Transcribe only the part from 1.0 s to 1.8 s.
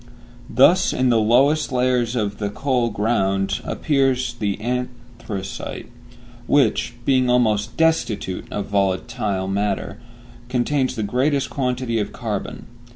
the lowest